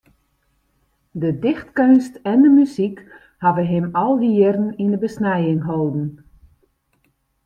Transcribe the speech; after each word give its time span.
De 1.11 1.31
dichtkeunst 1.43 2.15
en 2.31 2.39
de 2.43 2.49
muzyk 2.55 2.97
hawwe 3.43 3.63
him 3.71 3.85
al 4.03 4.13
dy 4.21 4.29
jierren 4.37 4.69
yn 4.81 4.91
de 4.93 4.99
besnijing 5.05 5.61
holden. 5.69 6.07